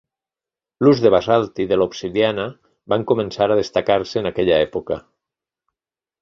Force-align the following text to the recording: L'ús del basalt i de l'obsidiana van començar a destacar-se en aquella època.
L'ús 0.85 1.01
del 1.01 1.11
basalt 1.15 1.61
i 1.65 1.67
de 1.71 1.77
l'obsidiana 1.77 2.45
van 2.95 3.05
començar 3.13 3.49
a 3.49 3.59
destacar-se 3.61 4.19
en 4.23 4.31
aquella 4.31 4.57
època. 4.71 4.99